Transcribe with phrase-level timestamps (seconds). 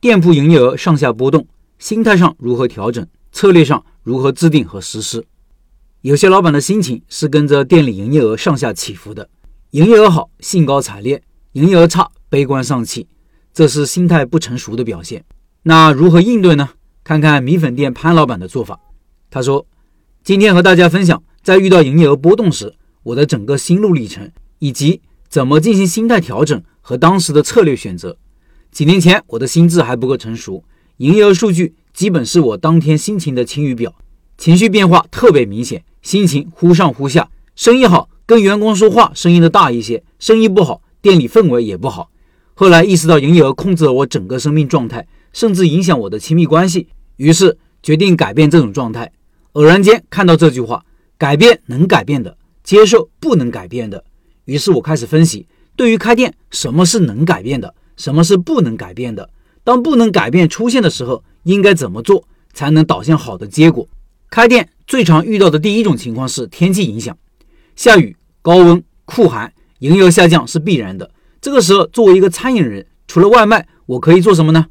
[0.00, 1.46] 店铺营业额上下波动，
[1.78, 5.26] 心态上如何调整，策略上如何制定和实施。
[6.00, 9.28] 有些老板的心情是跟着店里营业额上下起伏的，
[9.72, 13.06] 营业额好兴高采烈，营业额差悲观丧气，
[13.52, 15.22] 这是心态不成熟的表现。
[15.64, 16.70] 那如何应对呢？
[17.04, 18.80] 看看米粉店潘老板的做法。
[19.30, 19.66] 他说
[20.24, 28.16] ：“今天和大家分享，在遇到营业额波动时，我的整个心路历程，以及怎么进行心态调整和当时的策略选择。
[28.70, 30.64] 几年前，我的心智还不够成熟，
[30.98, 33.94] 营业额数据基本是我当天心情的晴雨表，
[34.38, 37.28] 情绪变化特别明显，心情忽上忽下。
[37.56, 42.10] 生意好，跟员工说话声音的大一些；生意不好，店里氛围也不好。
[42.54, 49.12] 后来意识到营业额控制了我整个生命状态。”甚至影响我的亲密关系，于是决定改变这种状态。
[49.52, 50.84] 偶然间看到这句话
[51.16, 54.02] ：“改变能改变的，接受不能改变的。”
[54.46, 59.28] 于是我开始分析，对于开店，什么是能改变的，什么是不能改变的？
[59.62, 63.86] 当不能改变出现的时候，应该怎么做才能导向好的结果？
[64.30, 67.14] 开店最常遇到的第一种情况是天气影响，
[67.76, 71.10] 下雨、高温、酷寒，营业额下降是必然的。
[71.42, 74.68] 这个时候，作为一个餐饮人，除了外卖，我可以做什么呢？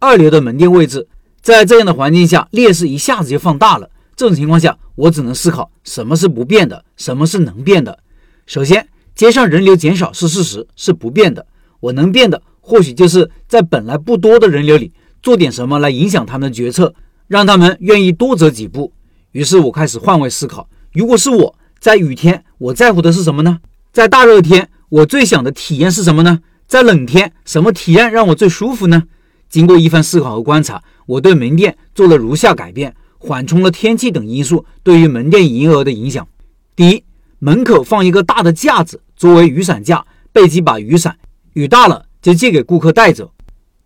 [0.00, 1.06] 二流的门店位置，
[1.40, 3.88] 在这样的环境下，劣势一下子就放大了。
[4.16, 8.00] 这种情况下，我只能思考什么是不变的，什么是能变的。
[8.46, 11.46] 首先，街上人流减少是事实，是不变的。
[11.80, 14.90] 我能变的，或许就是在本来不多的人流里
[15.22, 16.94] 做点什么来影响他们的决策，
[17.28, 18.90] 让他们愿意多走几步。
[19.32, 23.58] 于是我开始换位思考：如果是我在雨天，我在乎的是什么呢？
[23.92, 26.40] 在大热天，我最想的体验是什么呢？
[26.66, 29.02] 在冷天，什么体验让我最舒服呢？
[29.50, 36.26] 经过一番思考和观察，我对门店做了如下改变，缓冲了天气等因素对于门店营业额的影响。
[36.74, 37.04] 第一，
[37.40, 41.16] 门口放一个大的架子作为雨伞架，备几把雨伞，
[41.52, 43.30] 雨大了就借给顾客带走。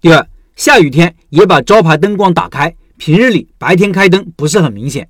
[0.01, 5.09] 第二，下雨天也把招牌灯光打开，平日里白天开灯不是很明显。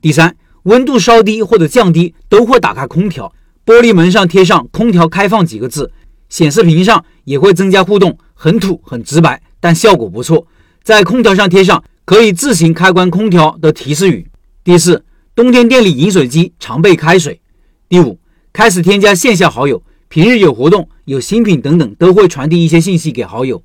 [0.00, 3.34] 第三，温度稍低或者降低都会打开空调，
[3.66, 5.90] 玻璃门上贴上“空调开放”几个字，
[6.28, 9.42] 显示屏上也会增加互动，很土很直白。
[9.58, 10.46] 但效果不错，
[10.84, 14.24] 在空调上贴上可以自行开关空调的提示语。
[14.62, 17.40] 第四，冬天店里饮水机常备开水。
[17.88, 18.20] 第五，
[18.52, 23.62] 开始添加线下好友，平日有活动、有新品等等，都会传递一些信息给好友。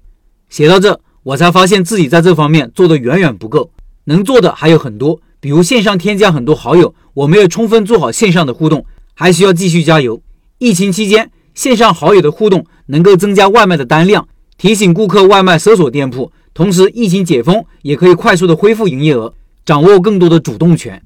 [0.50, 3.70] 写到这，我才发现自己在这方面做的远远不够，
[4.06, 10.22] 能做的还有很多，比如线上添加很多好友，我没有充分做好线上的互动，还需要继续加油。
[10.58, 14.26] 疫情期间，线上好友的互动能够增加外卖的单量。
[14.58, 19.34] 提醒顾客外卖搜索店铺，同时疫情解封也可以快速的恢复营业额，
[19.66, 21.04] 掌握更多的主动权。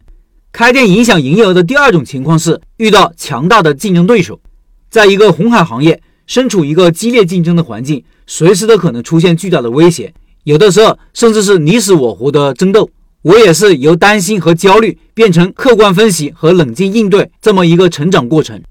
[0.51, 4.39] 开店影响营业额的第二种情况是遇到强大的竞争对手，
[4.91, 12.87] 在一个红海行业，身处一个激烈竞争的环境，随时都可能出现巨大的威胁，有的时候甚至是你死我活的争斗。
[13.23, 18.61] 我也是由担心和焦虑变成客观分析和冷静应对这么一个成长过程。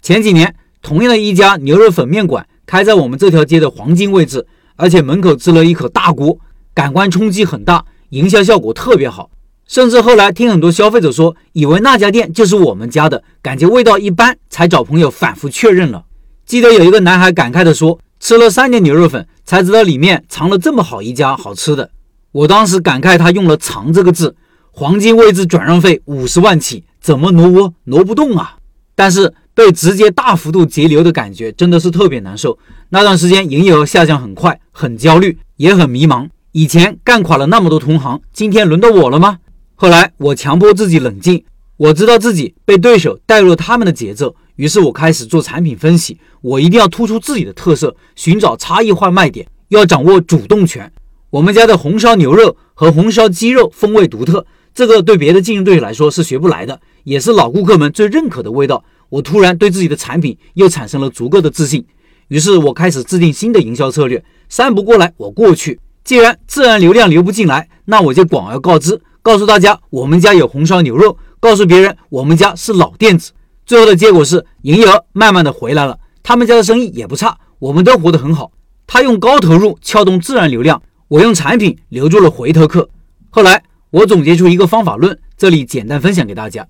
[0.00, 2.46] 前几年，同样的一家牛肉粉面馆。
[2.64, 4.46] 开在我们这条街的黄金位置，
[4.76, 6.38] 而且门口支了一口大锅，
[6.74, 9.30] 感官冲击很大，营销效果特别好。
[9.66, 16.04] 甚至后来听很多消费者说，以为那家店就是我们家的，感觉味道一般，才找朋友反复确认了。
[16.48, 21.90] 记得有一个男孩感慨地说：“吃了三年牛肉粉，才知道里面藏了这么好一家好吃的。”
[22.32, 24.34] 我当时感慨他用了“藏”这个字，
[24.72, 28.56] 黄金位置转让费五十万起，怎么挪窝挪不动啊？
[28.96, 29.34] 但是。
[29.58, 32.56] 被直接大幅度截流的感觉真的是特别难受。
[32.90, 36.28] 那段时间营业额下降很快，很焦虑，也很迷茫。
[36.52, 39.38] 以前干垮了那么多同行，今天轮到我了吗？
[39.74, 41.44] 后来我强迫自己冷静，
[41.76, 46.18] 我知道自己被对手带入了他们的节奏，于是我开始做产品分析。
[46.40, 50.92] 我一定要突出自己的特色，寻找差异化卖点，要掌握主动权。
[51.30, 58.84] 我们家的红烧牛肉和红烧鸡肉风味独特，这个对别的竞争对手来说是学不来的，也是老顾客们最认可的味道。
[59.10, 61.86] 我突然对自己的产品又产生了足够的自信，
[62.26, 64.24] 于是我开始制定新的营销策略。
[64.48, 65.78] 三不过来，我过去。
[66.02, 73.32] 既然自然流量流不进来，那我就广而告之，告诉大家我们家有红烧牛肉，告诉别人我们家是老店子。
[73.68, 78.50] 最后的结果是营业额慢慢的回来了，他们家的生意也不差，我们都活得很好。
[78.86, 82.88] 他用高投入撬动自然流量，我用产品留住了回头客。
[83.28, 86.66] 后来我总结出一个方法论，这里简单分享给大家。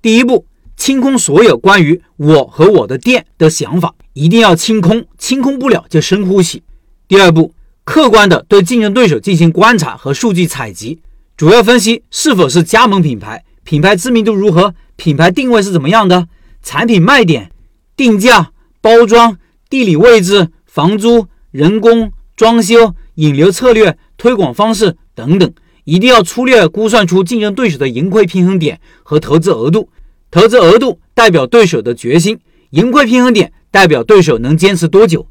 [0.00, 0.46] 第一步。
[0.78, 6.62] 清空所有关于我和我的店的想法，一定要清空，清空不了就深呼吸。
[7.08, 11.00] 第二步，客观的对竞争对手进行观察和数据采集，
[11.34, 16.28] 主要分析是否是加盟品牌，品牌知名度如何，品牌定位是怎么样的，
[16.66, 17.52] 产品卖点、
[17.96, 19.38] 定价、包装、
[19.70, 25.48] 地理位置、房租、人工、装修、引流策略、推广方式等等，
[25.84, 29.88] 一定要粗略估算出竞争对手的盈亏平衡点和投资额度。
[30.28, 32.40] 投资额度代表对手的决心，
[32.70, 35.28] 盈亏平衡点代表对手能坚持多久。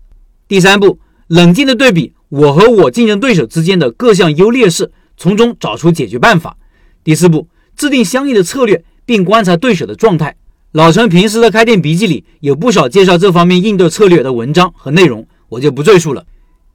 [0.47, 6.55] 第三步，冷静的对比我和我竞争对手之间的各项优劣势，从中找出解决办法。
[7.03, 10.37] 第四步，制定相应的策略，并观察对手的状态。
[10.75, 16.25] 老陈平时的开店笔记里有不少介绍这方面应对策略的文章和内容，我就不赘述了。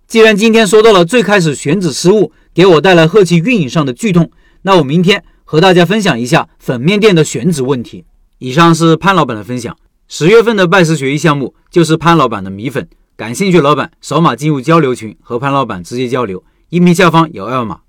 [0.06, 4.30] 既然今天说到了最开始选址失误给我带来后期运营上的剧痛，
[4.62, 8.06] 那我明天和大家分享一下粉面店的选址问题。
[8.38, 9.76] 以上是潘老板的分享。
[10.08, 12.88] 十月份的拜师学艺项目就是潘老板的米粉，
[13.18, 17.80] 感兴趣老板扫码进入交流群和潘老板直接交流，音频下方有二维码。